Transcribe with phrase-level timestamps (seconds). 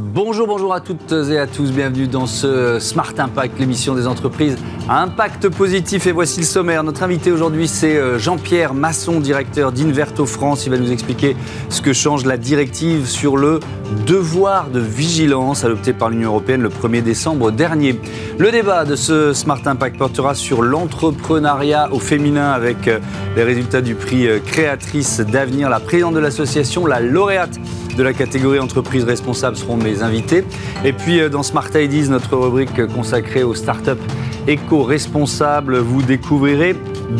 [0.00, 1.72] Bonjour, bonjour à toutes et à tous.
[1.72, 4.56] Bienvenue dans ce Smart Impact, l'émission des entreprises
[4.88, 6.06] à impact positif.
[6.06, 6.84] Et voici le sommaire.
[6.84, 10.66] Notre invité aujourd'hui, c'est euh, Jean-Pierre Masson, directeur d'Inverto France.
[10.66, 11.36] Il va nous expliquer
[11.68, 13.58] ce que change la directive sur le
[14.06, 18.00] devoir de vigilance adopté par l'Union européenne le 1er décembre dernier.
[18.38, 23.00] Le débat de ce Smart Impact portera sur l'entrepreneuriat au féminin avec euh,
[23.34, 25.68] les résultats du prix euh, Créatrice d'avenir.
[25.68, 27.58] La présidente de l'association, la lauréate
[27.98, 30.44] de la catégorie entreprises responsables seront mes invités.
[30.84, 34.00] Et puis euh, dans Smart Ideas, notre rubrique consacrée aux startups
[34.46, 36.76] éco-responsables, vous découvrirez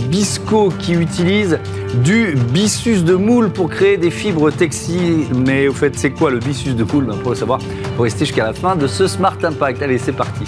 [0.09, 1.59] Bisco qui utilise
[2.05, 5.27] du bissus de moule pour créer des fibres textiles.
[5.47, 7.07] Mais au fait, c'est quoi le bissus de moule?
[7.07, 7.59] Ben, Pour le savoir,
[7.97, 9.83] pour rester jusqu'à la fin de ce Smart Impact.
[9.83, 10.45] Allez, c'est parti.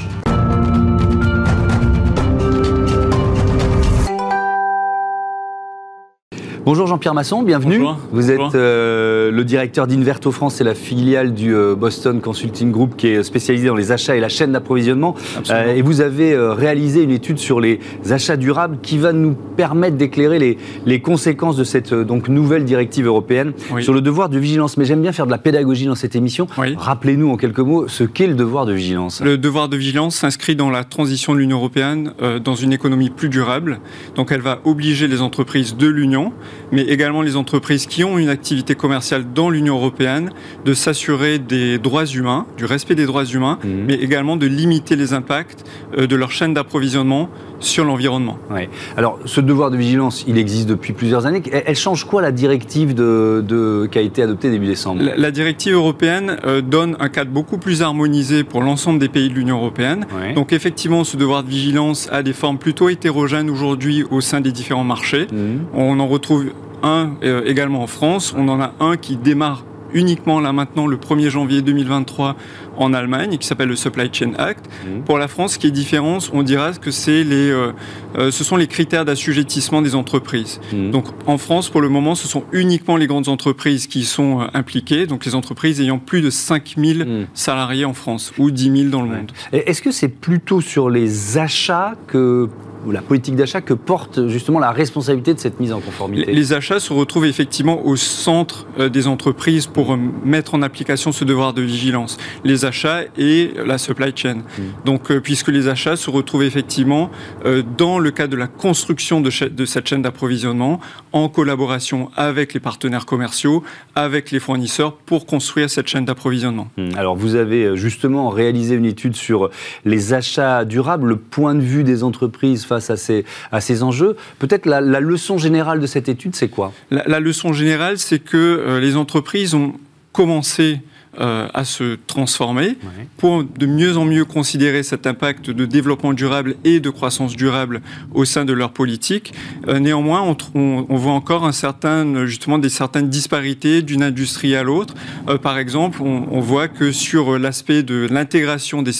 [6.71, 7.79] Bonjour Jean-Pierre Masson, bienvenue.
[7.79, 7.99] Bonjour.
[8.13, 12.95] Vous êtes euh, le directeur d'Inverto France, c'est la filiale du euh, Boston Consulting Group
[12.97, 15.17] qui est spécialisé dans les achats et la chaîne d'approvisionnement.
[15.51, 19.35] Euh, et vous avez euh, réalisé une étude sur les achats durables qui va nous
[19.57, 23.83] permettre d'éclairer les, les conséquences de cette euh, donc, nouvelle directive européenne Oui.
[23.83, 24.77] sur le devoir de vigilance.
[24.77, 26.47] Mais j'aime bien faire de la pédagogie dans cette émission.
[26.57, 26.77] Oui.
[26.79, 29.21] Rappelez-nous en quelques mots ce qu'est le devoir de vigilance.
[29.25, 33.11] Le devoir de vigilance s'inscrit dans la transition de l'Union européenne euh, dans une économie
[33.11, 33.81] plus durable.
[34.15, 36.33] Donc elle va obliger les entreprises de l'Union,
[36.73, 40.31] mais également les entreprises qui ont une activité commerciale dans l'Union européenne,
[40.65, 43.85] de s'assurer des droits humains, du respect des droits humains, Mhm.
[43.87, 45.65] mais également de limiter les impacts
[45.99, 48.39] euh, de leur chaîne d'approvisionnement sur l'environnement.
[48.51, 48.71] Ouais.
[48.97, 51.43] Alors, ce devoir de vigilance, il existe depuis plusieurs années.
[51.53, 55.03] Elle, change quoi la directive de, de- qui a été adoptée début décembre?
[55.03, 59.29] La, la directive européenne euh, donne un cadre beaucoup plus harmonisé pour l'ensemble des pays
[59.29, 60.07] de l'Union européenne.
[60.19, 60.33] Ouais.
[60.33, 64.53] Donc effectivement, ce devoir de vigilance a des formes plutôt hétérogènes aujourd'hui au sein des
[64.53, 65.27] différents marchés.
[65.31, 65.61] Mhm.
[65.75, 66.47] On en retrouve
[66.83, 68.35] un euh, également en France.
[68.37, 72.37] On en a un qui démarre uniquement là maintenant le 1er janvier 2023
[72.81, 74.67] en Allemagne qui s'appelle le Supply Chain Act.
[74.87, 75.03] Mhm.
[75.05, 77.73] Pour la France, ce qui est différent, on dira que c'est les, euh,
[78.17, 80.61] euh, ce sont les critères d'assujettissement des entreprises.
[80.73, 80.91] Mhm.
[80.91, 84.45] Donc en France, pour le moment, ce sont uniquement les grandes entreprises qui sont euh,
[84.55, 87.27] impliquées, donc les entreprises ayant plus de 5000 Mhm.
[87.35, 89.17] salariés en France ou 10 000 dans le Ouais.
[89.19, 89.33] monde.
[89.53, 92.49] Est-ce que c'est plutôt sur les achats que
[92.87, 96.33] ou la politique d'achat que porte justement la responsabilité de cette mise en conformité?
[96.33, 101.53] Les achats se retrouvent effectivement au centre des entreprises pour mettre en application ce devoir
[101.53, 102.17] de vigilance.
[102.43, 104.39] Les achats et la supply chain.
[104.85, 107.11] Donc, euh, puisque les achats se retrouvent effectivement
[107.45, 110.81] euh, dans le cadre de la construction de, cette chaîne d'approvisionnement,
[111.13, 113.63] en collaboration avec les partenaires commerciaux,
[113.95, 116.69] avec les fournisseurs, pour construire cette chaîne d'approvisionnement.
[116.77, 116.91] Hmm.
[116.97, 119.51] Alors, vous avez euh, justement réalisé une étude sur
[119.85, 124.17] les achats durables, le point de vue des entreprises face à ces, à ces enjeux.
[124.39, 126.73] Peut-être la, la leçon générale de cette étude, c'est quoi?
[126.91, 129.75] La, la leçon générale, c'est que euh, les entreprises ont
[130.13, 130.81] commencé
[131.19, 132.79] euh, à se transformer
[133.17, 137.81] pour de mieux en mieux considérer cet impact de développement durable et de croissance durable
[138.15, 139.35] au sein de leur politique.
[139.67, 144.03] Euh, néanmoins, on, tr- on- on voit encore un certain, justement des certaines disparités d'une
[144.05, 144.95] industrie à l'autre.
[145.29, 148.93] Euh, par exemple, on, on voit que sur l'aspect de l'intégration des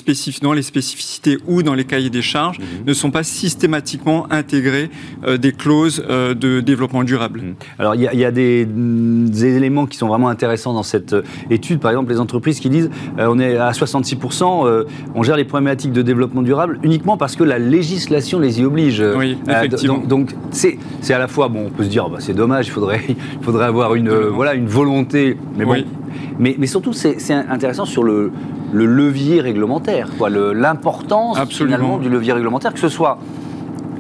[0.43, 4.91] dans les spécificités ou dans les cahiers des charges, ne sont pas systématiquement intégrées
[5.39, 7.43] des clauses de développement durable.
[7.79, 10.83] Alors, il y a, il y a des, des éléments qui sont vraiment intéressants dans
[10.83, 11.15] cette
[11.51, 11.81] étude.
[11.81, 14.85] Par exemple, les entreprises qui disent euh, on est à 66%, euh,
[15.15, 19.03] on gère les problématiques de développement durable uniquement parce que la législation les y oblige.
[19.17, 19.99] Oui, Euh, effectivement.
[19.99, 22.71] donc, c'est c'est à la fois, bon, on peut se dire, bah, c'est dommage, il
[22.71, 25.37] faudrait, il faudrait avoir une, voilà, une volonté.
[25.57, 25.73] Mais bon.
[25.73, 25.87] Oui.
[26.39, 28.33] Mais, mais surtout, c'est intéressant sur le,
[28.73, 30.09] le levier réglementaire,
[30.55, 33.19] l'importance finalement du levier réglementaire, que ce soit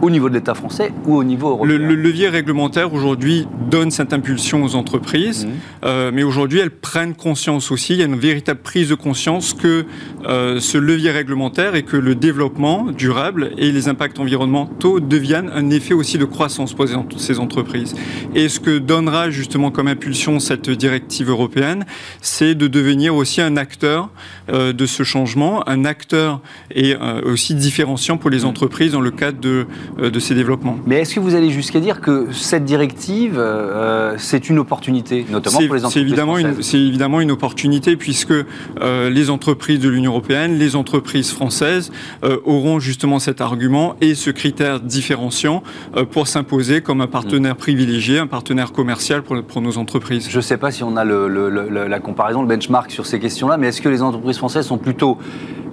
[0.02, 1.78] au niveau de l'État français ou au niveau européen.
[1.78, 5.52] Le, le levier réglementaire aujourd'hui donne cette impulsion aux entreprises, Mhm.
[5.84, 9.52] euh, mais aujourd'hui elles prennent conscience aussi, il y a une véritable prise de conscience
[9.54, 9.84] que
[10.26, 15.70] euh, ce levier réglementaire et que le développement durable et les impacts environnementaux deviennent un
[15.70, 17.94] effet aussi de croissance pour ces ent- ces entreprises.
[18.34, 21.84] Et ce que donnera justement comme impulsion cette directive européenne,
[22.20, 24.10] c'est de devenir aussi un acteur
[24.50, 26.40] euh, de ce changement, un acteur
[26.74, 29.66] et aussi différenciant pour les entreprises dans le cadre de,
[29.98, 30.76] de ces développements.
[30.86, 35.58] Mais est-ce que vous allez jusqu'à dire que cette directive, euh, c'est une opportunité, notamment
[35.66, 40.76] pour les entreprises c'est évidemment une opportunité puisque euh, les entreprises de l'Union européenne, les
[40.76, 41.90] entreprises françaises
[42.24, 45.62] euh, auront justement cet argument et ce critère différenciant
[45.96, 50.28] euh, pour s'imposer comme un partenaire privilégié, un partenaire commercial pour, pour nos entreprises.
[50.30, 53.06] Je ne sais pas si on a le- le- le- la comparaison, le benchmark sur
[53.06, 55.18] ces questions-là, mais est-ce que les entreprises françaises sont plutôt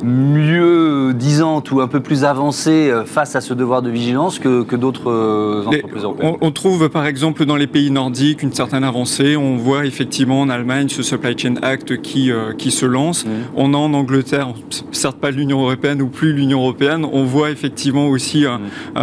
[0.03, 4.75] mieux disante ou un peu plus avancée face à ce devoir de vigilance que, que
[4.75, 9.35] d'autres entreprises européennes on, trouve par exemple dans les pays nordiques une certaine avancée.
[9.35, 13.25] On voit effectivement en Allemagne ce Supply Chain Act qui, qui se lance.
[13.25, 13.29] Mmh.
[13.55, 14.53] On a en Angleterre,
[14.91, 18.99] certes pas l'Union européenne ou plus l'Union européenne, on voit effectivement aussi mmh.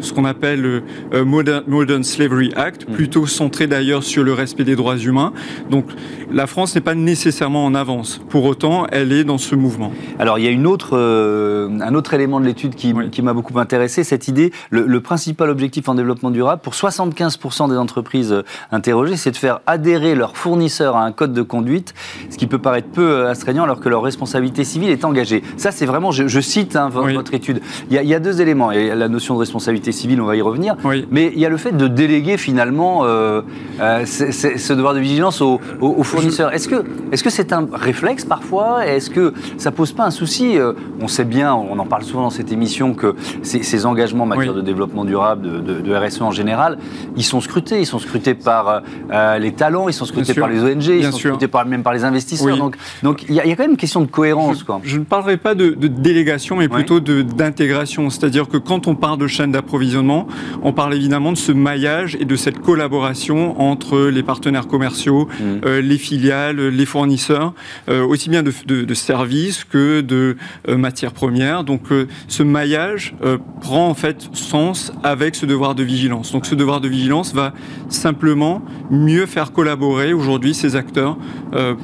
[0.00, 2.92] ce qu'on appelle le Modern, Modern Slavery Act, mmh.
[2.92, 5.32] plutôt centré d'ailleurs sur le respect des droits humains.
[5.70, 5.86] Donc
[6.30, 8.20] la France n'est pas nécessairement en avance.
[8.28, 9.79] Pour autant, elle est dans ce mouvement.
[10.18, 13.58] Alors il y a une autre, euh, un autre élément de l'étude qui, m'a beaucoup
[13.58, 19.16] intéressé, cette idée, le, principal objectif en développement durable, pour 75% des entreprises euh, interrogées,
[19.16, 21.94] c'est de faire adhérer leurs fournisseurs à un code de conduite,
[22.28, 25.42] ce qui peut paraître peu euh, astreignant alors que leur responsabilité civile est engagée.
[25.56, 27.60] Ça, c'est vraiment, je, cite hein, votre étude.
[27.90, 28.72] Il y, a, deux éléments.
[28.72, 30.76] Il y a la notion de responsabilité civile, on va y revenir.
[31.10, 36.02] Mais il y a le fait de déléguer finalement ce devoir de vigilance aux, aux
[36.02, 38.86] fournisseurs est-ce que c'est un réflexe parfois?
[38.86, 42.22] Est-ce que ça pose pas un souci euh, On sait bien, on en parle souvent
[42.22, 46.78] dans cette émission que ces, engagements en matière de développement durable, de, RSE en général,
[47.16, 47.80] ils sont scrutés.
[47.80, 51.18] Ils sont scrutés par euh, les talents, ils sont scrutés par les ONG, ils sont
[51.18, 52.56] scrutés par, même par les investisseurs.
[52.56, 54.60] Donc donc il y, a quand même une question de cohérence.
[54.60, 54.80] Je, quoi.
[54.84, 58.10] je ne parlerai pas de, délégation, mais plutôt d'intégration.
[58.10, 60.26] C'est-à-dire que quand on parle de chaîne d'approvisionnement,
[60.62, 65.44] on parle évidemment de ce maillage et de cette collaboration entre les partenaires commerciaux, mmh.
[65.64, 67.52] euh, les filiales, les fournisseurs,
[67.88, 70.36] euh, aussi bien de, services que de
[70.68, 71.64] euh, matières premières.
[71.64, 73.14] Donc euh, ce maillage
[73.60, 76.32] prend en fait sens avec ce devoir de vigilance.
[76.32, 77.52] Donc ce devoir de vigilance va
[77.88, 81.16] simplement mieux faire collaborer aujourd'hui ces acteurs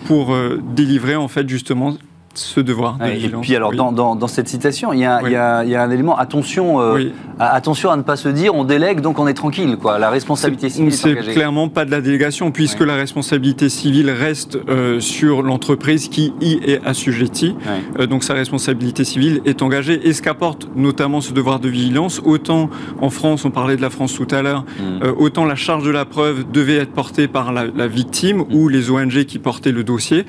[0.06, 0.34] pour
[0.74, 1.96] délivrer en fait justement
[2.38, 2.98] ce devoir.
[2.98, 5.70] De et puis alors dans, dans, cette citation, il y, a, il, y a, il
[5.70, 9.00] y, a, un élément attention, euh, à, attention à ne pas se dire on délègue
[9.00, 9.98] donc on est tranquille quoi.
[9.98, 15.00] La responsabilité civile c'est clairement pas de la délégation puisque la responsabilité civile reste euh,
[15.00, 17.54] sur l'entreprise qui y est assujettie.
[17.98, 20.06] Euh, donc sa responsabilité civile est engagée.
[20.08, 23.90] Et ce qu'apporte notamment ce devoir de vigilance, autant en France, on parlait de la
[23.90, 25.06] France tout à l'heure, mm.
[25.18, 28.54] autant la charge de la preuve devait être portée par la, la victime mm.
[28.54, 30.26] ou les ONG qui portaient le dossier.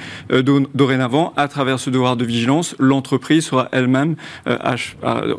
[0.74, 4.16] dorénavant, à travers ce devoir de vigilance, l'entreprise sera elle-même
[4.48, 4.78] euh,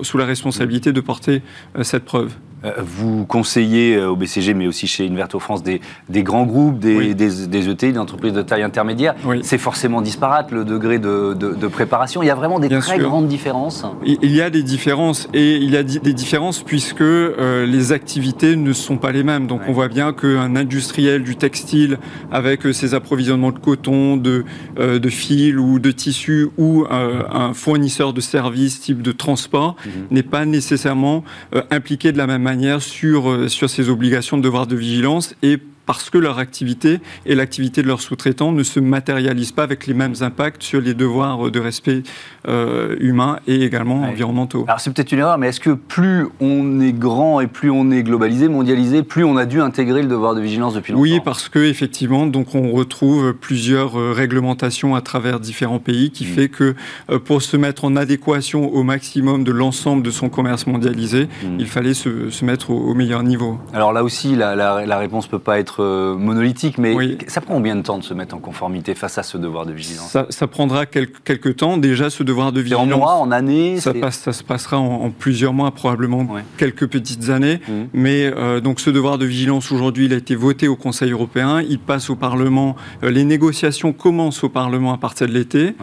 [0.03, 1.43] sous la responsabilité de porter
[1.77, 2.33] euh, cette preuve.
[2.65, 5.81] Euh, vous conseillez euh, au BCG, mais aussi chez Inverto France, des,
[6.23, 9.15] grands groupes, des, des, ETI, des entreprises de taille intermédiaire.
[9.43, 12.23] C'est forcément disparate le degré de, préparation.
[12.23, 13.85] Il y a vraiment des très grandes différences.
[14.05, 18.57] Il y a des différences et il y a des différences puisque euh, les activités
[18.57, 19.47] ne sont pas les mêmes.
[19.47, 21.99] Donc on voit bien qu'un industriel du textile
[22.33, 24.45] avec ses approvisionnements de coton, de,
[24.77, 29.93] de fil ou de tissu ou un fournisseur de services type de transport mhm.
[30.11, 31.23] n'est pas nécessairement
[31.71, 32.48] impliqué de la même manière
[32.81, 37.35] sur, euh, sur ces obligations de devoir de vigilance et parce que leur activité et
[37.35, 41.51] l'activité de leurs sous-traitants ne se matérialisent pas avec les mêmes impacts sur les devoirs
[41.51, 42.03] de respect
[42.49, 44.65] euh, humain et également environnementaux.
[44.67, 47.91] Alors c'est peut-être une erreur, mais est-ce que plus on est grand et plus on
[47.91, 51.21] est globalisé, mondialisé, plus on a dû intégrer le devoir de vigilance depuis longtemps Oui,
[51.23, 56.29] parce que effectivement, donc on retrouve plusieurs euh, réglementations à travers différents pays qui mm.
[56.29, 56.75] fait que
[57.11, 61.57] euh, pour se mettre en adéquation au maximum de l'ensemble de son commerce mondialisé, mm.
[61.59, 63.59] il fallait se, se mettre au, meilleur niveau.
[63.75, 66.97] Alors là aussi, la, la, la réponse peut pas être monolithique, mais
[67.27, 69.73] ça prend combien de temps de se mettre en conformité face à ce devoir de
[69.73, 70.17] vigilance?
[70.31, 71.77] Ça, prendra quelques, temps.
[71.77, 75.71] Déjà, ce devoir En mois, en années ça, passe, ça se passera en, plusieurs mois,
[75.71, 76.27] probablement
[76.57, 77.61] quelques petites années.
[77.69, 77.73] Mmh.
[77.93, 81.63] Mais euh, donc, ce devoir de vigilance, aujourd'hui, il a été voté au Conseil européen.
[81.63, 82.77] Il passe au Parlement.
[83.03, 85.75] Euh, les négociations commencent au Parlement à partir de l'été.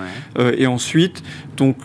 [0.57, 1.23] et ensuite,
[1.57, 1.77] donc,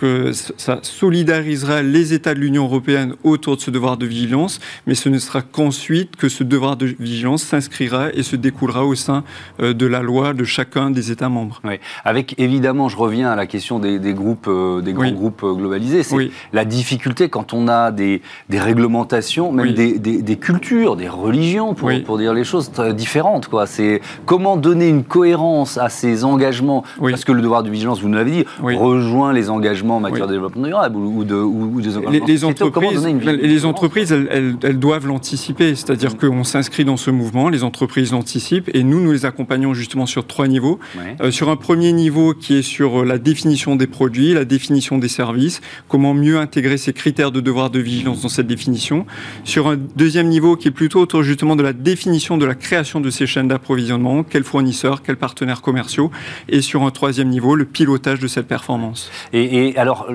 [0.57, 4.61] ça solidarisera les États de l'Union européenne autour de ce devoir de vigilance.
[4.87, 8.95] Mais ce ne sera qu'ensuite que ce devoir de vigilance s'inscrira et se découlera au
[8.95, 9.25] sein
[9.61, 11.61] euh, de la loi de chacun des États membres.
[11.65, 11.75] Oui.
[12.05, 16.03] Avec évidemment, je reviens à la question des, groupes, euh, des grands groupes euh, globalisés.
[16.03, 22.19] C'est la difficulté quand on a des, réglementations, même des, cultures, des religions, pour, pour
[22.19, 23.49] dire les choses différentes.
[23.49, 23.67] Quoi.
[23.67, 28.09] C'est comment donner une cohérence à ces engagements, parce que le devoir de vigilance, vous
[28.09, 31.97] nous l'avez dit, rejoint les engagements en matière de développement durable ou, de, ou, des
[31.97, 32.27] engagements.
[32.27, 36.29] Les, entreprises, les entreprises, elles, elles doivent l'anticiper, c'est-à-dire mm.
[36.29, 40.27] qu'on s'inscrit dans ce mouvement, les entreprises l'anticipent et nous, nous les accompagnons justement sur
[40.27, 40.79] trois niveaux.
[41.21, 45.09] Euh, sur un premier niveau qui est sur la définition des produits, la définition des
[45.09, 49.07] services, comment mieux intégrer ces critères de devoir de vigilance dans cette définition.
[49.45, 53.01] Sur un deuxième niveau qui est plutôt autour justement de la définition de la création
[53.01, 56.11] de ces chaînes d'approvisionnement, quels fournisseurs, quels partenaires commerciaux.
[56.49, 59.11] Et sur un troisième niveau, le pilotage de cette performance.
[59.33, 60.09] Et, alors,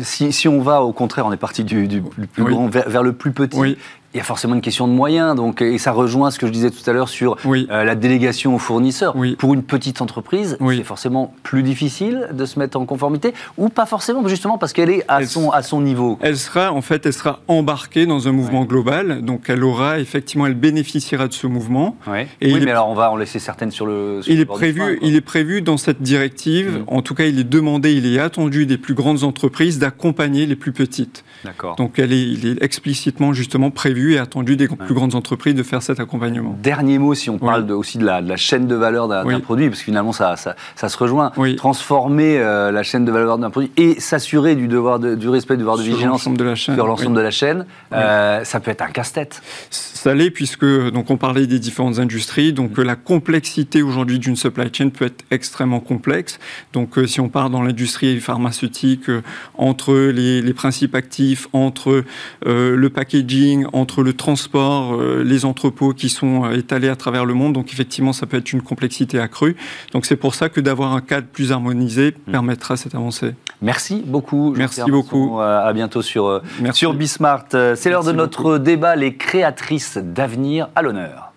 [0.00, 2.02] si, si, on va au contraire, on est parti du,
[2.32, 3.76] plus grand vers, le plus petit.
[4.14, 6.52] Il y a forcément une question de moyens, donc, et ça rejoint ce que je
[6.52, 7.66] disais tout à l'heure sur Oui.
[7.72, 9.16] euh, la délégation aux fournisseurs.
[9.16, 9.34] Oui.
[9.36, 10.76] Pour une petite entreprise, Oui.
[10.78, 14.90] c'est forcément plus difficile de se mettre en conformité, ou pas forcément, justement parce qu'elle
[14.90, 16.16] est à Elle- son, à son niveau.
[16.22, 20.46] Elle sera, en fait, elle sera embarquée dans un mouvement global, donc elle aura, effectivement,
[20.46, 21.96] elle bénéficiera de ce mouvement.
[22.40, 24.20] Et oui, est- mais alors on va en laisser certaines sur le.
[24.22, 26.84] sur Il le est, prévu, il est prévu dans cette directive, Mhm.
[26.86, 30.54] en tout cas il est demandé, il est attendu des plus grandes entreprises d'accompagner les
[30.56, 31.24] plus petites.
[31.44, 31.74] D'accord.
[31.76, 35.62] Donc elle est, il est explicitement justement prévu et attendu des plus grandes entreprises de
[35.62, 36.56] faire cet accompagnement.
[36.62, 37.40] Dernier mot, si on Oui.
[37.40, 39.38] parle de- aussi de la, de la chaîne de valeur d'un Oui.
[39.40, 41.32] produit, parce que finalement ça, ça, ça se rejoint.
[41.36, 41.56] Oui.
[41.56, 45.54] Transformer euh, la chaîne de valeur d'un produit et s'assurer du, devoir de- du respect
[45.54, 46.74] du devoir de Sur vigilance de la chaîne.
[46.74, 49.40] sur l'ensemble de la chaîne, euh, ça peut être un casse-tête.
[49.70, 54.36] Ça l'est puisque donc on parlait des différentes industries, donc euh, la complexité aujourd'hui d'une
[54.36, 56.38] supply chain peut être extrêmement complexe.
[56.72, 59.10] Donc si on part dans l'industrie pharmaceutique,
[59.56, 62.04] entre les, les principes actifs, entre
[62.44, 67.34] le packaging, entre le transport, euh, les entrepôts qui sont euh, étalés à travers le
[67.34, 69.56] monde, donc effectivement ça peut être une complexité accrue.
[69.92, 73.34] Donc c'est pour ça que d'avoir un cadre plus harmonisé permettra cette avancée.
[73.62, 74.54] Merci beaucoup.
[74.56, 75.40] Merci beaucoup.
[75.40, 76.80] Euh, À bientôt sur, Merci.
[76.80, 77.46] sur Bismart.
[77.50, 81.33] C'est l'heure de notre débat, les créatrices d'avenir à l'honneur.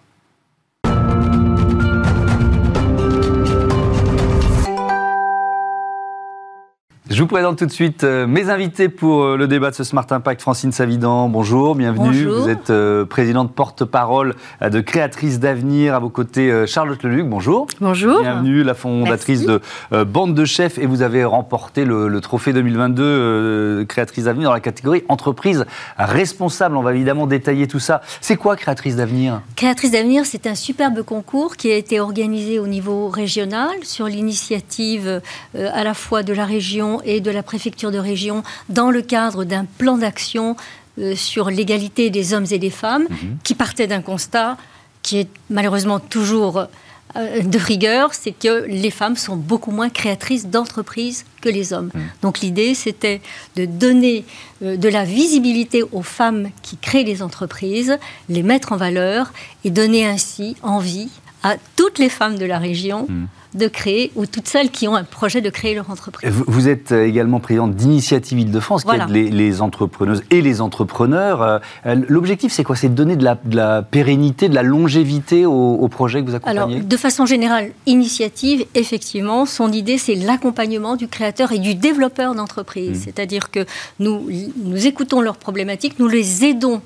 [7.18, 9.84] Je vous présente tout de suite euh, mes invités pour euh, le débat de ce
[9.84, 10.40] Smart Impact.
[10.40, 12.26] Francine Savidan, bonjour, bienvenue.
[12.26, 12.44] Bonjour.
[12.44, 15.96] Vous êtes euh, présidente porte-parole de Créatrices d'avenir.
[15.96, 17.66] À vos côtés, Charlotte Leluc, bonjour.
[17.82, 18.22] Bonjour.
[18.22, 19.64] Bienvenue, la fondatrice Merci.
[19.92, 24.50] de Bande de Chefs, et vous avez remporté le, le trophée 2022 euh, Créatrice d'avenir
[24.50, 25.66] dans la catégorie entreprise
[25.98, 26.78] responsable.
[26.78, 28.02] On va évidemment détailler tout ça.
[28.22, 29.42] C'est quoi Créatrice d'avenir?
[29.56, 35.22] Créatrice d'avenir, c'est un superbe concours qui a été organisé au niveau régional sur l'initiative
[35.56, 39.02] euh, à la fois de la région et de la préfecture de région dans le
[39.02, 40.56] cadre d'un plan d'action
[41.00, 43.08] euh, sur l'égalité des hommes et des femmes
[43.44, 44.58] qui partait d'un constat
[45.02, 46.68] qui est malheureusement toujours
[47.16, 51.92] euh, de rigueur, c'est que les femmes sont beaucoup moins créatrices d'entreprises que les hommes.
[52.22, 53.22] Donc l'idée, c'était
[53.56, 54.26] de donner
[54.62, 57.98] euh, de la visibilité aux femmes qui créent les entreprises,
[58.28, 59.32] les mettre en valeur
[59.64, 61.10] et donner ainsi envie
[61.44, 63.08] à toutes les femmes de la région
[63.54, 66.30] de créer, ou toutes celles qui ont un projet de créer leur entreprise.
[66.30, 71.42] Vous êtes euh, également présidente d'Initiative Île-de-France, qui aide les, les entrepreneuses et les entrepreneurs.
[71.42, 72.75] Euh, euh, L'objectif, c'est quoi?
[72.75, 76.30] C'est de donner de la, de la pérennité, de la longévité aux, aux projets que
[76.30, 81.60] vous Alors, accompagnez de façon générale, initiative, effectivement, son idée, c'est l'accompagnement du créateur et
[81.60, 83.01] du développeur d'entreprise.
[83.04, 83.66] C'est-à-dire que
[84.00, 84.30] nous,
[84.63, 86.82] nous écoutons leurs problématiques, nous les aidons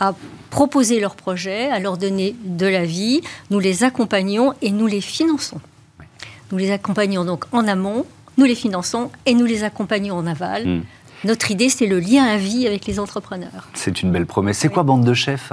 [0.00, 0.14] à
[0.50, 3.20] proposer leurs projets, à leur donner de la vie,
[3.50, 5.60] nous les accompagnons et nous les finançons.
[6.52, 8.04] Nous les accompagnons donc en amont,
[8.38, 10.66] nous les finançons et nous les accompagnons en aval.
[10.66, 10.82] Mm.
[11.24, 13.68] Notre idée, c'est le lien à vie avec les entrepreneurs.
[13.74, 14.58] C'est une belle promesse.
[14.58, 15.52] C'est quoi Bande de Chefs?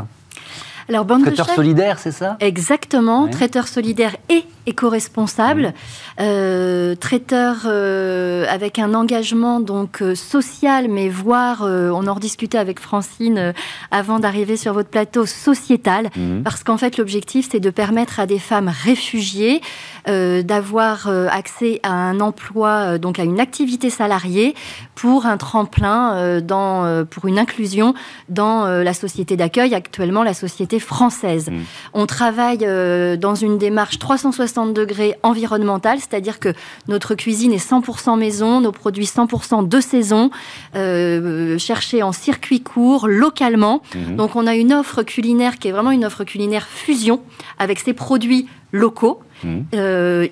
[0.90, 2.38] Alors, bande de Traiteur solidaire, c'est ça?
[2.40, 5.74] Exactement, traiteur solidaire et éco-responsable,
[6.22, 12.80] euh, traiteur euh, avec un engagement donc euh, social, mais voire, on en rediscutait avec
[12.80, 13.54] Francine
[13.92, 16.44] avant d'arriver sur votre plateau, sociétal, Mhm.
[16.44, 19.62] parce qu'en fait l'objectif c'est de permettre à des femmes réfugiées
[20.06, 24.54] d'avoir accès à un emploi, donc à une activité salariée
[24.96, 27.94] pour un tremplin dans, pour une inclusion
[28.28, 31.50] dans la société d'accueil, actuellement la société française.
[31.50, 31.62] Mm.
[31.94, 36.53] On travaille euh, dans une démarche 360 degrés environnementale, c'est-à-dire que
[36.88, 40.32] notre cuisine est 100% maison, nos produits 100% de saison,
[40.75, 43.82] euh, cherchés en circuit court, localement.
[43.96, 44.15] Mhm.
[44.15, 47.22] Donc on a une offre culinaire qui est vraiment une offre culinaire fusion
[47.58, 49.22] avec ces produits locaux.
[49.43, 49.65] Mhm.
[49.75, 50.27] Euh,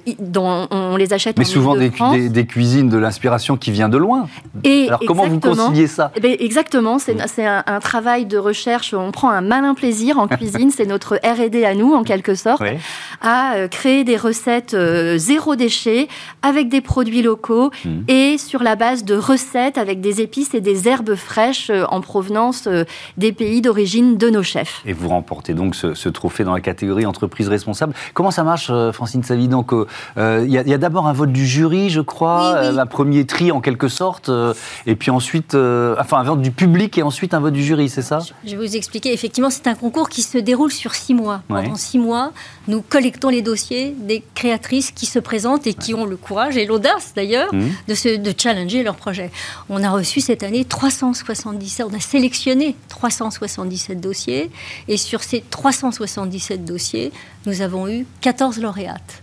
[0.71, 3.97] on les achète Mais en souvent des, des- des cuisines de l'inspiration qui vient de
[3.97, 4.27] loin.
[4.63, 8.37] Et Alors comment vous conciliez ça eh ben, exactement, c'est c'est un, un travail de
[8.37, 8.93] recherche.
[8.93, 12.63] On prend un malin plaisir en cuisine, c'est notre R&D à nous en quelque sorte,
[13.21, 16.07] à euh, créer des recettes euh, zéro déchet
[16.41, 17.89] avec des produits locaux Mm.
[18.07, 22.01] et sur la base de recettes avec des épices et des herbes fraîches euh, en
[22.01, 22.67] provenance
[23.17, 24.81] des pays d'origine de nos chefs.
[24.85, 27.93] Et vous remportez donc ce, ce trophée dans la catégorie entreprise responsable.
[28.13, 28.69] Comment ça marche,
[29.01, 29.88] Francine Savidan que,
[30.20, 32.77] euh, Il y a, d'abord un vote du jury, je crois, Oui, oui.
[32.77, 34.53] euh, un premier tri en quelque sorte, euh,
[34.86, 37.89] et puis ensuite, euh, enfin un vote du public et ensuite un vote du jury,
[37.89, 38.20] c'est ça?
[38.46, 39.12] Je vais vous expliquer.
[39.12, 41.41] Effectivement, c'est un concours qui se déroule sur six mois.
[41.50, 41.63] Ouais.
[41.63, 42.31] Pendant six mois,
[42.67, 46.67] nous collectons les dossiers des créatrices qui se présentent et qui ont le courage et
[46.67, 47.72] l'audace d'ailleurs Mhm.
[47.88, 49.31] de, se, de challenger leur projet.
[49.70, 54.51] On a reçu cette année 377, on a sélectionné 377 dossiers
[54.88, 57.12] et sur ces 377 dossiers,
[57.45, 59.21] nous avons eu 14 lauréates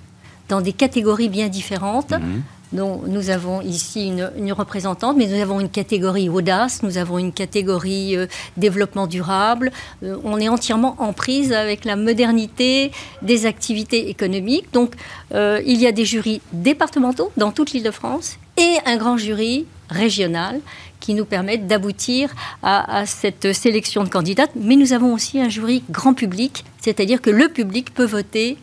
[0.49, 2.13] dans des catégories bien différentes.
[2.13, 2.43] Mhm.
[2.75, 7.33] dont nous avons ici une, représentante, mais nous avons une catégorie audace, nous avons une
[7.33, 8.27] catégorie euh,
[8.59, 9.73] développement durable.
[10.03, 14.67] Euh, on est entièrement en prise avec la modernité des activités économiques.
[14.75, 14.97] Donc,
[15.33, 19.17] euh, il y a des jurys départementaux dans toute l'île de France et un grand
[19.17, 20.61] jury régional
[21.00, 24.50] qui nous permettent d'aboutir à, cette sélection de candidates.
[24.57, 28.57] Mais nous avons aussi un jury grand public, c'est-à-dire que le public peut voter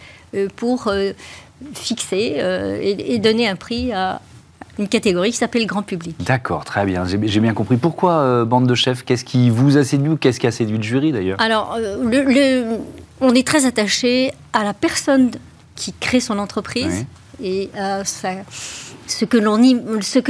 [0.56, 0.92] pour
[1.74, 4.22] fixer euh, et, donner un prix à
[4.78, 6.16] une catégorie qui s'appelle grand public.
[6.26, 7.06] D'accord, très bien.
[7.06, 7.78] J'ai bien compris.
[7.78, 9.04] Pourquoi euh, Bande de chefs?
[9.04, 11.40] Qu'est-ce qui vous a séduit ou qu'est-ce qui a séduit le jury d'ailleurs?
[11.40, 12.78] Alors, euh, le,
[13.22, 15.32] on est très attaché à la personne
[15.76, 17.06] qui crée son entreprise
[17.42, 18.04] et à
[19.08, 19.38] ce que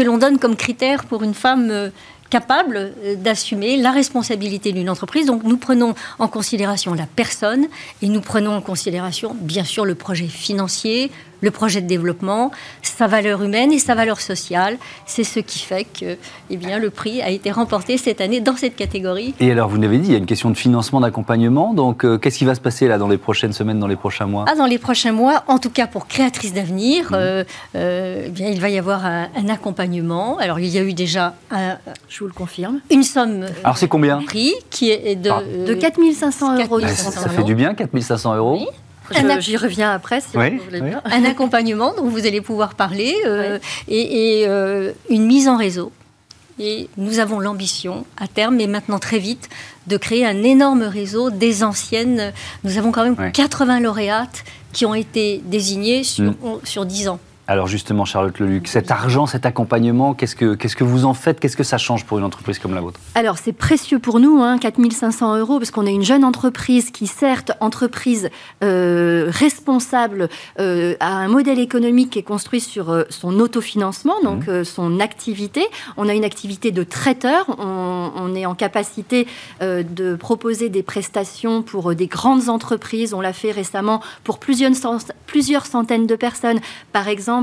[0.01, 1.91] l'on donne comme critère pour une femme
[2.29, 5.25] capable euh, d'assumer la responsabilité d'une entreprise.
[5.25, 7.67] Donc nous prenons en considération la personne
[8.01, 11.11] et nous prenons en considération bien sûr le projet financier,
[11.45, 14.77] le projet de développement, sa valeur humaine et sa valeur sociale.
[15.05, 16.17] C'est ce qui fait que
[16.49, 19.35] eh bien, le prix a été remporté cette année dans cette catégorie.
[19.39, 21.73] Et alors, vous l'avez dit, il y a une question de financement, d'accompagnement.
[21.73, 24.25] Donc, euh, qu'est-ce qui va se passer là dans les prochaines semaines, dans les prochains
[24.25, 24.45] mois?
[24.47, 27.15] Ah, Dans les prochains mois, en tout cas pour Créatrice d'avenir, mmh.
[27.15, 27.43] euh,
[27.75, 30.39] euh, eh bien, il va y avoir un, accompagnement.
[30.39, 31.35] Alors, il y a eu déjà,
[32.09, 33.45] je vous le confirme, une somme.
[33.63, 34.23] Alors, c'est combien?
[34.23, 35.43] Prix qui est de, ah.
[35.67, 36.79] de 4500 euros.
[36.79, 38.57] ça, fait du bien, 4500 euros.
[38.59, 38.67] Oui.
[39.39, 41.01] J'y reviens après, si vous voulez bien.
[41.05, 45.91] Un accompagnement dont vous allez pouvoir parler euh, et, euh, une mise en réseau.
[46.57, 49.49] Et nous avons l'ambition, à terme, mais maintenant très vite,
[49.87, 52.31] de créer un énorme réseau des anciennes.
[52.63, 56.59] Nous avons quand même 80 lauréates qui ont été désignées sur, mm.
[56.63, 57.19] sur 10 ans.
[57.47, 61.39] Alors justement, Charlotte Leluc, cet argent, cet accompagnement, qu'est-ce que, qu'est-ce que vous en faites?
[61.39, 62.99] Qu'est-ce que ça change pour une entreprise comme la vôtre?
[63.13, 67.05] Alors c'est précieux pour nous, hein, 4500 euros, parce qu'on est une jeune entreprise qui,
[67.05, 68.29] certes, entreprise
[68.63, 74.47] euh, responsable, euh, a un modèle économique qui est construit sur euh, son autofinancement, donc
[74.47, 74.63] mmh.
[74.63, 75.67] son activité.
[75.97, 79.27] On a une activité de traiteur, on, on est en capacité
[79.61, 83.13] de proposer des prestations pour des grandes entreprises.
[83.13, 84.71] On l'a fait récemment pour plusieurs,
[85.27, 86.59] plusieurs centaines de personnes,
[86.91, 87.34] par exemple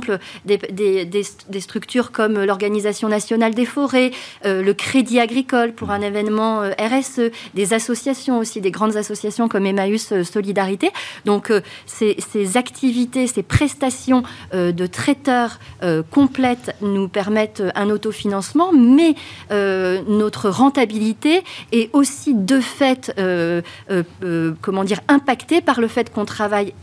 [0.44, 4.10] des, structures comme l'Organisation nationale des forêts,
[4.44, 9.48] euh, le Crédit agricole pour un événement euh, RSE, des associations aussi, des grandes associations
[9.48, 10.90] comme Emmaüs euh, Solidarité.
[11.24, 11.52] Donc
[11.86, 12.16] ces,
[12.56, 15.58] activités, ces prestations de traiteurs
[16.10, 19.14] complètes nous permettent un autofinancement, mais
[19.50, 23.12] notre rentabilité est aussi de fait,
[24.60, 26.74] comment dire, impactée par le fait qu'on travaille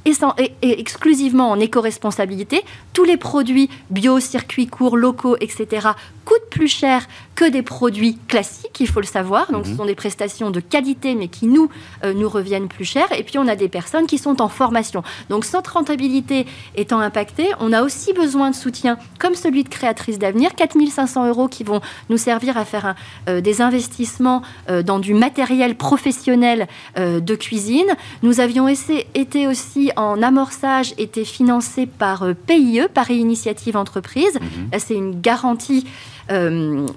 [0.61, 2.63] exclusivement en éco-responsabilité
[2.99, 5.91] tous les produits bio, circuits courts, locaux, etc.,
[6.29, 9.51] coûtent plus cher que des produits classiques, il faut le savoir.
[9.51, 9.77] Donc, ce mhm.
[9.77, 11.69] sont des prestations de qualité, mais qui nous,
[12.03, 13.07] euh, nous reviennent plus cher.
[13.17, 15.01] Et puis, on a des personnes qui sont en formation.
[15.29, 20.19] Donc, cette rentabilité étant impactée, on a aussi besoin de soutien, comme celui de Créatrice
[20.19, 22.93] d'Avenir, 4500 euros qui vont nous servir à faire
[23.27, 27.95] euh, des investissements euh, dans du matériel professionnel de cuisine.
[28.21, 34.35] Nous avions été aussi en amorçage, été financés par PIE, Paris Initiative Entreprise.
[34.35, 34.79] Mhm.
[34.79, 35.85] C'est une garantie,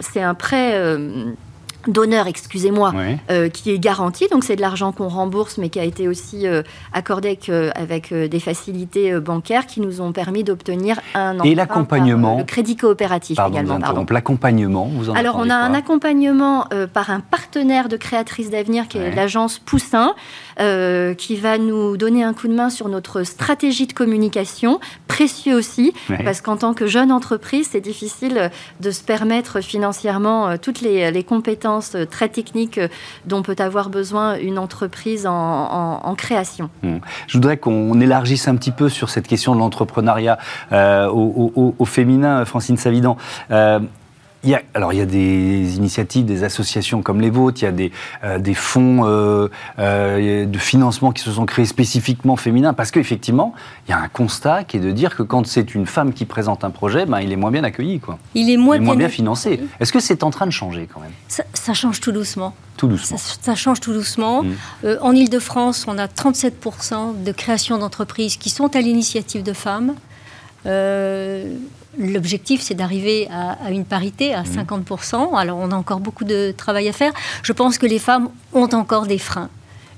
[0.00, 1.32] c'est un prêt euh,
[1.88, 2.92] d'honneur, excusez-moi,
[3.30, 4.28] euh, qui est garanti.
[4.30, 7.38] Donc c'est de l'argent qu'on rembourse, mais qui a été aussi euh, accordé
[7.74, 13.38] avec, des facilités bancaires qui nous ont permis d'obtenir un Et l'accompagnement Le crédit coopératif
[13.48, 13.80] également.
[13.80, 14.06] Pardon.
[14.10, 18.98] L'accompagnement, vous en Alors on a un accompagnement par un partenaire de Créatrice d'avenir qui
[18.98, 20.14] est l'agence Poussin.
[20.60, 25.54] Euh, qui va nous donner un coup de main sur notre stratégie de communication, précieux
[25.54, 30.80] aussi, parce qu'en tant que jeune entreprise, c'est difficile de se permettre financièrement euh, toutes
[30.80, 32.80] les, compétences euh, très techniques
[33.26, 36.68] dont peut avoir besoin une entreprise en, création.
[36.82, 36.96] Mmh.
[37.26, 40.38] Je voudrais qu'on élargisse un petit peu sur cette question de l'entrepreneuriat
[40.72, 43.16] au, féminin, Francine Savidan
[44.74, 47.92] alors, il y a des initiatives, des associations comme les vôtres, il y a des,
[48.24, 53.54] euh, des fonds euh, euh, de financement qui se sont créés spécifiquement féminins, parce qu'effectivement,
[53.86, 56.24] il y a un constat qui est de dire que quand c'est une femme qui
[56.24, 58.00] présente un projet, ben, il est moins bien accueilli.
[58.00, 58.18] Quoi.
[58.34, 59.60] Il est moins, bien, financé.
[59.78, 61.12] Est-ce que c'est en train de changer quand même?
[61.28, 62.54] Ça, change tout doucement.
[62.76, 63.18] Tout doucement.
[63.18, 64.42] Ça, change tout doucement.
[64.42, 64.86] Mmh.
[65.02, 69.94] en Ile-de-France, on a 37% de création d'entreprises qui sont à l'initiative de femmes.
[71.98, 75.32] L'objectif, c'est d'arriver à, une parité à 50%.
[75.32, 75.34] Mmh.
[75.34, 77.12] Alors, on a encore beaucoup de travail à faire.
[77.42, 79.50] Je pense que les femmes ont encore des freins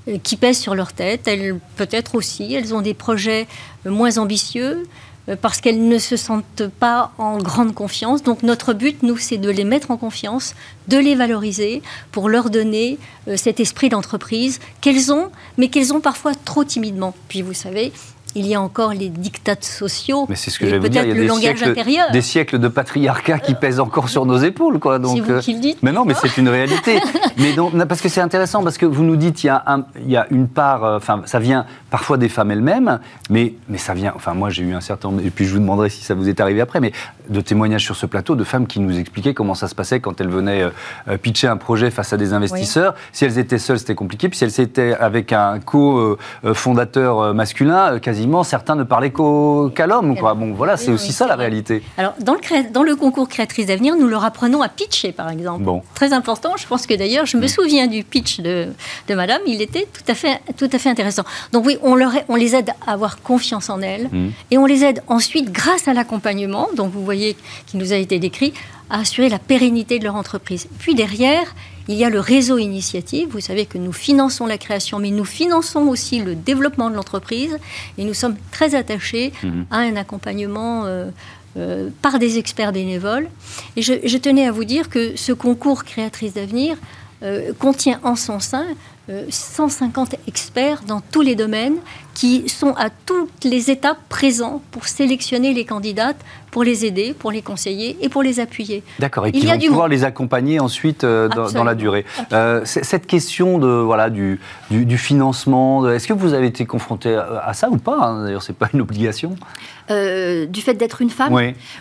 [0.09, 1.27] euh, qui pèsent sur leur tête.
[1.27, 3.47] Elles, peut-être aussi, elles ont des projets
[3.85, 4.85] euh, moins ambitieux
[5.29, 8.23] euh, parce qu'elles ne se sentent pas en grande confiance.
[8.23, 10.53] Donc notre but, nous, c'est de les mettre en confiance,
[10.89, 11.81] de les valoriser
[12.11, 12.97] pour leur donner
[13.37, 17.15] cet esprit d'entreprise qu'elles ont, mais qu'elles ont parfois trop timidement.
[17.29, 17.93] Puis vous savez,
[18.35, 20.25] il y a encore les dictats sociaux.
[20.29, 21.03] Mais c'est ce que j'allais vous dire.
[21.03, 24.79] Il y a des siècles, des siècles, de patriarcat qui pèsent encore sur nos épaules,
[24.79, 24.99] quoi.
[24.99, 25.77] Donc, qui le dites.
[25.81, 26.99] Mais non, mais c'est une réalité.
[27.37, 29.85] mais donc, parce que c'est intéressant, parce que vous nous dites, il y a, un,
[30.01, 33.93] il y a une part, enfin, ça vient parfois des femmes elles-mêmes, mais, mais ça
[33.93, 34.11] vient.
[34.17, 36.41] Enfin, moi, j'ai eu un certain et puis je vous demanderai si ça vous est
[36.41, 36.91] arrivé après, mais
[37.29, 40.19] de témoignages sur ce plateau de femmes qui nous expliquaient comment ça se passait quand
[40.19, 40.63] elles venaient
[41.07, 42.95] euh, pitcher un projet face à des investisseurs.
[43.13, 44.27] Si elles étaient seules, c'était compliqué.
[44.27, 49.87] Puis si elles étaient avec un co-fondateur euh, masculin, euh, quasiment certains ne parlaient qu'à
[49.87, 50.15] l'homme.
[50.15, 51.81] Bon, voilà, c'est aussi ça la réalité.
[51.97, 55.63] Alors, dans le, dans le concours Créatrice d'avenir, nous leur apprenons à pitcher, par exemple.
[55.63, 55.81] Bon.
[55.93, 56.57] Très important.
[56.57, 58.67] Je pense que d'ailleurs, je me souviens du pitch de,
[59.07, 59.39] de madame.
[59.47, 61.23] Il était tout à fait, tout à fait intéressant.
[61.53, 64.31] Donc oui, on, leur, on les aide à avoir confiance en elles mm.
[64.51, 68.19] et on les aide ensuite, grâce à l'accompagnement, donc vous voyez, qui nous a été
[68.19, 68.53] décrit,
[68.89, 70.67] à assurer la pérennité de leur entreprise.
[70.79, 71.55] Puis derrière,
[71.87, 73.29] il y a le réseau initiative.
[73.29, 77.57] Vous savez que nous finançons la création, mais nous finançons aussi le développement de l'entreprise.
[77.97, 79.65] Et nous sommes très attachés mhm.
[79.69, 81.09] à un accompagnement euh,
[81.57, 83.29] euh, par des experts bénévoles.
[83.75, 86.77] Et je, tenais à vous dire que ce concours Créatrice d'avenir
[87.23, 88.65] euh, contient en son sein
[89.29, 91.77] 150 experts dans tous les domaines
[92.13, 96.17] qui sont à toutes les étapes présents pour sélectionner les candidates,
[96.55, 98.81] pour les aider, pour les conseiller et pour les appuyer.
[98.99, 102.05] D'accord, et qui vont pouvoir les accompagner ensuite euh, dans, la durée.
[102.31, 104.39] Euh, cette question de, voilà, du,
[104.71, 108.23] du, financement, est-ce que vous avez été confronté à, ça ou pas hein?
[108.23, 109.35] D'ailleurs, ce n'est pas une obligation.
[109.91, 111.33] Euh, du fait d'être une femme?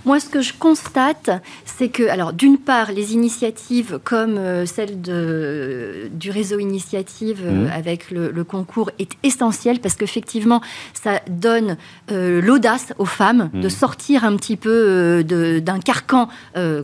[0.04, 1.30] Moi, ce que je constate,
[1.64, 7.70] c'est que, alors, d'une part, les initiatives comme celle de, du réseau initiative mmh.
[7.72, 10.60] avec le, le, concours est essentielle parce que effectivement,
[10.94, 11.76] ça donne
[12.10, 13.70] l'audace aux femmes de hmm.
[13.70, 16.82] sortir un petit peu euh, d'un carcan euh,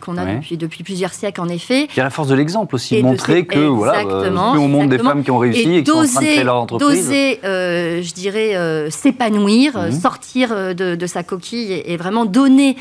[0.00, 1.88] qu'on a depuis, depuis, plusieurs siècles, en effet.
[1.94, 5.22] Il y a la force de l'exemple aussi, montrer que voilà, on montre des femmes
[5.24, 7.06] qui ont réussi et, qui sont en train de créer leur entreprise.
[7.06, 9.92] D'oser, je dirais, s'épanouir, hmm.
[9.92, 12.76] sortir de, sa coquille et, vraiment donner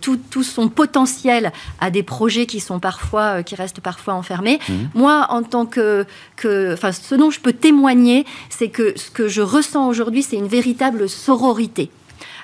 [0.00, 4.58] tout, tout, son potentiel à des projets qui sont parfois, qui restent parfois enfermés.
[4.68, 4.72] Hmm.
[4.94, 6.04] Moi, en tant que,
[6.36, 10.36] que, enfin, ce dont je peux témoigner, c'est que ce que je ressens aujourd'hui, c'est
[10.36, 11.90] une véritable sororité.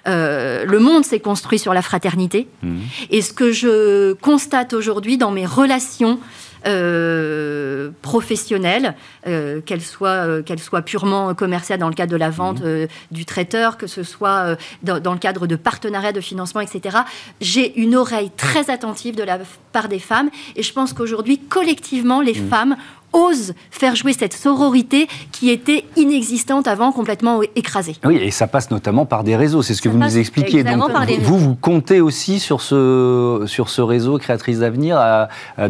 [0.06, 2.48] Euh, le monde s'est construit sur la fraternité.
[2.62, 2.78] Mmh.
[3.10, 6.18] Et ce que je constate aujourd'hui dans mes relations
[6.66, 8.94] euh, professionnelles,
[9.26, 12.86] euh, qu'elles soient, qu'elles soient purement commerciales dans le cadre de la vente mmh.
[13.10, 16.98] du traiteur, que ce soit dans, dans, le cadre de partenariats de financement, etc.
[17.40, 19.38] J'ai une oreille très attentive de la
[19.72, 22.48] part des femmes et je pense qu'aujourd'hui, collectivement, les mmh.
[22.48, 22.76] femmes
[23.12, 27.96] ose faire jouer cette sororité qui était inexistante avant, complètement écrasée.
[28.04, 30.64] Oui, et ça passe notamment par des réseaux, c'est ce que vous nous expliquiez.
[30.64, 35.00] Donc, vous, vous comptez aussi sur ce, sur ce réseau créatrice d'avenir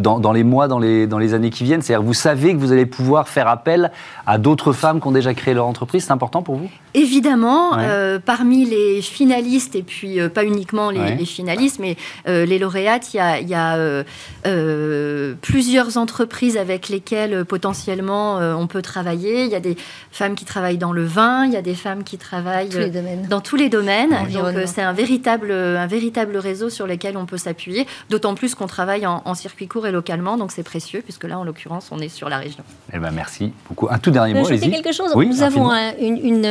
[0.01, 1.83] dans, dans, les mois, dans les, dans les années qui viennent.
[1.83, 3.91] C'est-à-dire vous savez que vous allez pouvoir faire appel
[4.27, 6.69] à d'autres femmes qui ont déjà créé leur entreprise, c'est important pour vous?
[6.95, 11.97] Évidemment, euh, parmi les finalistes, et puis euh, pas uniquement les, finalistes, mais
[12.29, 14.05] euh, les lauréates, il y a, y a
[15.41, 19.45] plusieurs entreprises avec lesquelles euh, potentiellement euh, on peut travailler.
[19.45, 19.77] Il y a des
[20.11, 22.71] femmes qui travaillent dans le vin, il y a des femmes qui travaillent
[23.29, 24.11] dans tous les domaines.
[24.33, 28.55] Donc euh, c'est un véritable, un véritable réseau sur lequel on peut s'appuyer, d'autant plus
[28.55, 31.99] qu'on travaille en, circuit court et localement, donc c'est précieux, puisque là en l'occurrence on
[31.99, 32.63] est sur la région.
[32.93, 33.89] Eh ben merci beaucoup.
[33.91, 34.71] Un tout dernier mot, allez-y.
[34.71, 35.15] quelque chose.
[35.15, 36.47] nous avons une,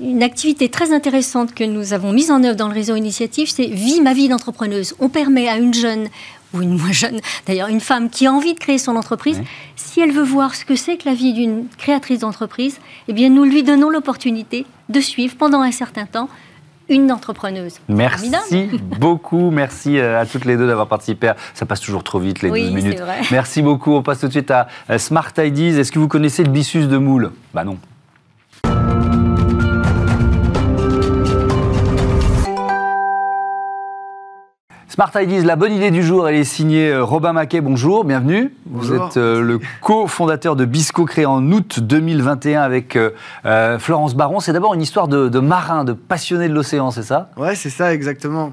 [0.00, 3.66] une, activité très intéressante que nous avons mise en œuvre dans le réseau initiative, c'est
[3.66, 4.94] Vie ma vie d'entrepreneuse.
[4.98, 6.08] On permet à une jeune
[6.52, 9.40] ou une moins jeune, d'ailleurs une femme qui a envie de créer son entreprise,
[9.76, 13.28] si elle veut voir ce que c'est que la vie d'une créatrice d'entreprise, eh bien
[13.28, 16.28] nous lui donnons l'opportunité de suivre pendant un certain temps
[16.88, 17.74] une entrepreneuse.
[17.88, 21.32] Merci beaucoup, merci euh, à toutes les deux d'avoir participé.
[21.54, 22.98] Ça passe toujours trop vite les 12 minutes.
[22.98, 23.20] Vrai.
[23.30, 23.94] Merci beaucoup.
[23.94, 24.66] On passe tout de suite à
[24.98, 25.78] Smart Ideas.
[25.78, 27.30] Est-ce que vous connaissez le byssus de moule?
[27.54, 27.78] Bah non.
[34.90, 37.60] Smart Ideas, la bonne idée du jour, elle est signée euh, Robin Maquet.
[37.60, 38.52] Bonjour, bienvenue.
[38.66, 44.40] Vous êtes euh, le co-fondateur de Bisco, créé en août 2021 avec euh, Florence Baron.
[44.40, 47.30] C'est d'abord une histoire de, de marin, de passionné de l'océan, c'est ça?
[47.36, 48.50] Ouais, c'est ça, exactement.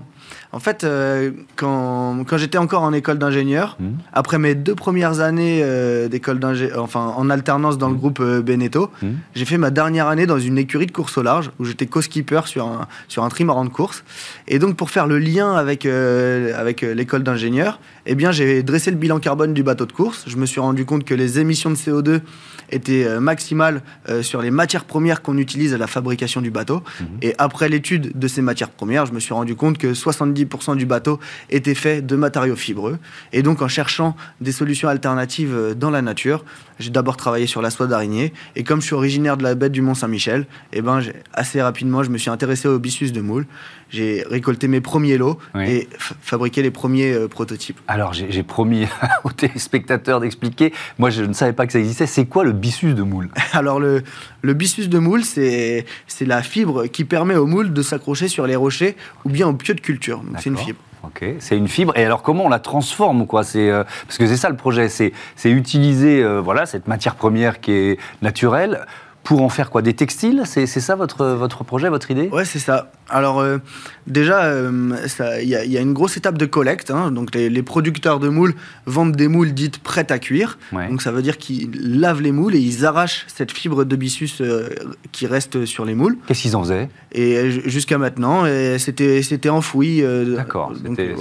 [0.53, 3.85] En fait, euh, quand, quand j'étais encore en école d'ingénieur, mmh.
[4.13, 6.39] après mes deux premières années euh, d'école
[6.77, 7.97] enfin en alternance dans le mmh.
[7.97, 9.07] groupe euh, Beneteau, mmh.
[9.35, 12.41] j'ai fait ma dernière année dans une écurie de course au large où j'étais co-skipper
[12.45, 14.03] sur un, sur un trimaran de course.
[14.47, 18.97] Et donc, pour faire le lien avec, avec l'école d'ingénieur, eh bien, j'ai dressé le
[18.97, 20.23] bilan carbone du bateau de course.
[20.27, 22.21] Je me suis rendu compte que les émissions de CO2
[22.69, 23.81] étaient maximales
[24.21, 26.83] sur les matières premières qu'on utilise à la fabrication du bateau.
[27.21, 30.75] Et après l'étude de ces matières premières, je me suis rendu compte que 70 70%
[30.75, 31.19] du bateau
[31.49, 32.97] était fait de matériaux fibreux.
[33.33, 36.43] Et donc, en cherchant des solutions alternatives euh, dans la nature,
[36.79, 38.33] j'ai d'abord travaillé sur la soie d'araignée.
[38.55, 41.01] Et comme je suis originaire de la baie du Mont-Saint-Michel, eh ben,
[41.33, 43.47] assez rapidement, je me suis intéressé au byssus de moule.
[43.89, 45.87] J'ai récolté mes premiers lots et
[46.21, 47.79] fabriqué les premiers euh, prototypes.
[47.87, 48.85] Alors, j'ai promis
[49.23, 50.73] aux téléspectateurs d'expliquer.
[50.97, 52.05] Moi, je ne savais pas que ça existait.
[52.05, 53.29] C'est quoi le byssus de moule?
[53.53, 54.03] Alors, le,
[54.41, 55.85] le byssus de moule, c'est
[56.21, 58.95] la fibre qui permet au moule de s'accrocher sur les rochers
[59.25, 60.21] ou bien au pieu de culture.
[60.37, 60.79] C'est une fibre.
[61.03, 61.93] Ok, c'est une fibre.
[61.95, 63.43] Et alors, comment on la transforme quoi?
[63.43, 65.13] C'est euh, parce que c'est ça le projet, c'est
[65.45, 68.85] utiliser euh, voilà cette matière première qui est naturelle
[69.23, 69.81] pour en faire quoi?
[69.81, 70.43] Des textiles?
[70.45, 72.29] C'est ça votre, votre projet, votre idée?
[72.29, 72.91] Ouais, c'est ça.
[73.09, 73.57] Alors, euh,
[74.05, 74.95] déjà, euh,
[75.41, 76.91] il y, a une grosse étape de collecte.
[76.91, 77.11] Hein.
[77.11, 78.53] donc, les, producteurs de moules
[78.85, 80.57] vendent des moules dites prêtes à cuire.
[80.71, 84.29] Donc, ça veut dire qu'ils lavent les moules et ils arrachent cette fibre de byssus
[84.41, 84.69] euh,
[85.11, 86.17] qui reste sur les moules.
[86.27, 86.89] Qu'est-ce qu'ils en faisaient?
[87.13, 88.45] Et jusqu'à maintenant,
[88.77, 90.03] c'était enfoui.
[90.35, 90.73] D'accord,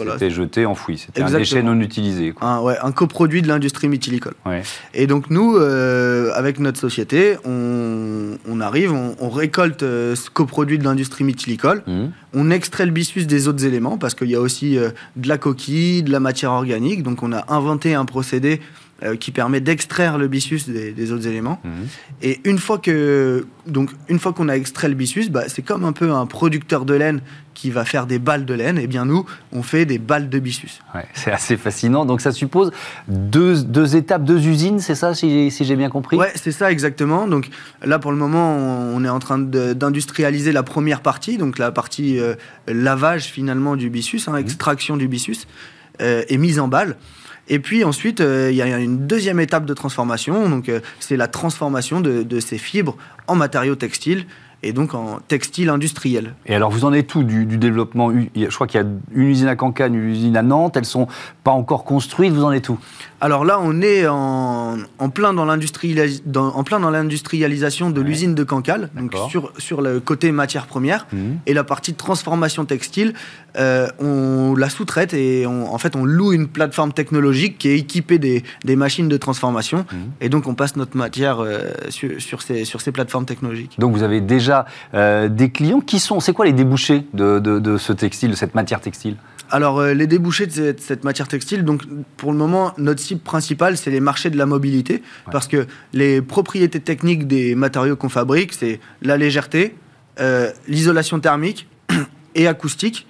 [0.04, 0.98] c'était jeté, enfoui.
[0.98, 2.34] C'était un déchet non utilisé.
[2.40, 4.34] Un, ouais, un coproduit de l'industrie mythilicole.
[4.94, 10.84] Et donc, nous, avec notre société, on, on arrive, on, on récolte ce coproduit de
[10.84, 12.06] l'industrie mythilicole Mmh.
[12.34, 15.38] On extrait le byssus des autres éléments parce qu'il y a aussi euh, de la
[15.38, 17.02] coquille, de la matière organique.
[17.02, 18.60] Donc on a inventé un procédé
[19.02, 21.60] euh, qui permet d'extraire le byssus des, autres éléments.
[21.62, 21.70] Mmh.
[22.22, 25.84] Et une fois que donc une fois qu'on a extrait le byssus, bah, c'est comme
[25.84, 27.20] un peu un producteur de laine
[27.52, 30.30] qui va faire des balles de laine, et eh bien nous, on fait des balles
[30.30, 30.80] de byssus.
[31.12, 32.06] c'est assez fascinant.
[32.06, 32.70] Donc ça suppose
[33.08, 36.16] deux, deux étapes, deux usines, c'est ça, si, si j'ai bien compris?
[36.16, 37.26] Ouais, c'est ça exactement.
[37.26, 37.48] Donc
[37.82, 42.18] là, pour le moment, on est en train d'industrialiser la première partie, donc la partie
[42.18, 42.34] euh,
[42.66, 44.38] lavage finalement du byssus, hein, mmh.
[44.38, 45.46] extraction du byssus,
[46.00, 46.96] euh, et mise en balle.
[47.48, 50.48] Et puis ensuite, euh, il y a une deuxième étape de transformation.
[50.48, 54.26] Donc, c'est la transformation de, de, ces fibres en matériaux textiles
[54.62, 56.34] et donc en textile industriel.
[56.46, 59.48] Et alors vous en êtes tout du, développement Je crois qu'il y a une usine
[59.48, 61.06] à Cancane, une usine à Nantes, elles sont
[61.46, 62.80] pas encore construites, vous en êtes tout
[63.20, 64.78] Alors là, on est en,
[65.14, 71.38] plein dans l'industrialisation de l'usine de Cancale, donc sur, sur le côté matière première, mhm.
[71.46, 73.14] et la partie transformation textile,
[73.58, 78.18] euh, on la sous-traite et en fait on loue une plateforme technologique qui est équipée
[78.18, 79.98] des, des machines de transformation, mhm.
[80.20, 83.78] et donc on passe notre matière euh, sur, sur, ces, sur ces plateformes technologiques.
[83.78, 85.80] Donc vous avez déjà euh, des clients.
[85.80, 89.14] Qui sont C'est quoi les débouchés de, ce textile, de cette matière textile?
[89.50, 91.82] Alors, euh, les débouchés de cette, matière textile, donc
[92.16, 96.22] pour le moment, notre cible principale, c'est les marchés de la mobilité, parce que les
[96.22, 99.74] propriétés techniques des matériaux qu'on fabrique, c'est la légèreté,
[100.20, 101.68] euh, l'isolation thermique
[102.34, 103.06] et acoustique.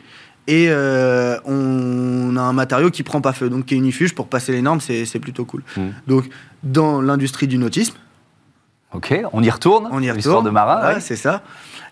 [0.49, 4.53] Et on a un matériau qui prend pas feu, donc qui est unifuge pour passer
[4.53, 5.65] les normes, c'est plutôt cool.
[5.77, 5.83] Mmh.
[6.07, 6.29] Donc,
[6.63, 7.97] dans l'industrie du nautisme,
[8.93, 9.89] Ok, on y retourne.
[9.91, 10.45] On y retourne.
[10.45, 11.01] de marin.
[11.01, 11.43] c'est ça.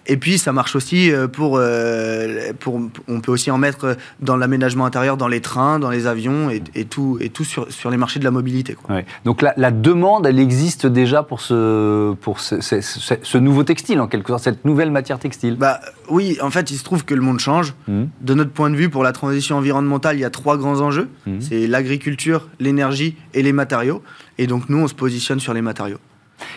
[0.07, 4.37] Et puis ça marche aussi euh, pour, euh, pour on peut aussi en mettre dans
[4.37, 7.97] l'aménagement intérieur, dans les trains, dans les avions et, tout, et tout sur, sur, les
[7.97, 8.77] marchés de la mobilité.
[9.25, 14.07] Donc la, la, demande, elle existe déjà pour ce, pour ce, ce, nouveau textile, en
[14.07, 17.23] quelque sorte, cette nouvelle matière textile bah, Oui, en fait, il se trouve que le
[17.23, 17.75] monde change.
[17.88, 18.05] Mmh.
[18.21, 21.09] De notre point de vue, pour la transition environnementale, il y a trois grands enjeux.
[21.27, 21.40] Mmh.
[21.40, 24.03] C'est l'agriculture, l'énergie et les matériaux.
[24.38, 25.99] Et donc nous, on se positionne sur les matériaux.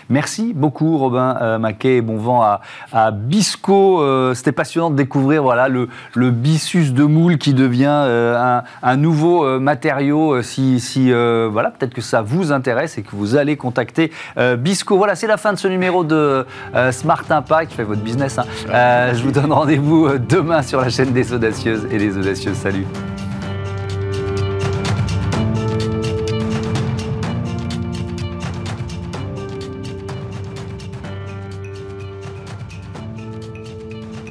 [0.10, 4.02] Merci beaucoup Robin euh, Maquet et bon vent à, Bisco.
[4.02, 8.98] Euh, c'était passionnant de découvrir voilà, le, le byssus de moule qui devient euh, un,
[8.98, 10.42] nouveau matériau.
[10.42, 14.12] Si, voilà, peut-être que ça vous intéresse et que vous allez contacter
[14.58, 14.98] Bisco.
[14.98, 16.46] Voilà, c'est la fin de ce numéro de
[16.92, 17.74] Smart Impact.
[17.74, 18.40] Fait votre business.
[18.40, 19.14] Hein.
[19.14, 22.58] je vous donne rendez-vous demain sur la chaîne des audacieuses et des audacieuses.
[22.58, 22.86] Salut.